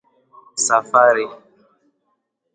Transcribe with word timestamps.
Safari 0.65 1.27